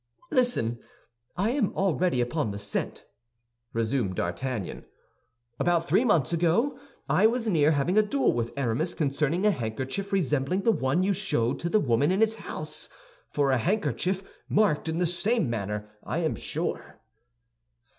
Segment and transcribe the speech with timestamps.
[0.31, 0.79] "Listen;
[1.37, 3.05] I am already upon the scent,"
[3.71, 4.83] resumed D'Artagnan.
[5.59, 10.11] "About three months ago I was near having a duel with Aramis concerning a handkerchief
[10.11, 14.97] resembling the one you showed to the woman in his house—for a handkerchief marked in
[14.97, 16.99] the same manner, I am sure."